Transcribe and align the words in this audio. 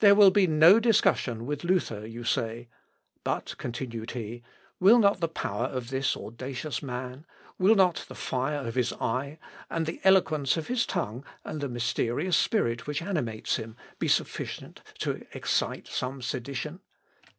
There 0.00 0.14
will 0.14 0.30
be 0.30 0.46
no 0.46 0.78
discussion 0.78 1.46
with 1.46 1.64
Luther, 1.64 2.06
you 2.06 2.22
say; 2.22 2.68
but" 3.24 3.54
continued 3.56 4.10
he, 4.10 4.42
"will 4.78 4.98
not 4.98 5.20
the 5.20 5.26
power 5.26 5.64
of 5.68 5.88
this 5.88 6.14
audacious 6.18 6.82
man, 6.82 7.24
will 7.58 7.74
not 7.74 8.04
the 8.06 8.14
fire 8.14 8.58
of 8.58 8.74
his 8.74 8.92
eye, 9.00 9.38
and 9.70 9.86
the 9.86 10.02
eloquence 10.04 10.58
of 10.58 10.66
his 10.68 10.84
tongue, 10.84 11.24
and 11.44 11.62
the 11.62 11.68
mysterious 11.70 12.36
spirit 12.36 12.86
which 12.86 13.00
animates 13.00 13.56
him, 13.56 13.74
be 13.98 14.06
sufficient 14.06 14.82
to 14.98 15.26
excite 15.32 15.86
some 15.88 16.20
sedition? 16.20 16.80